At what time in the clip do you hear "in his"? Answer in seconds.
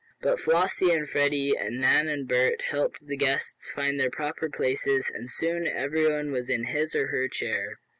6.49-6.95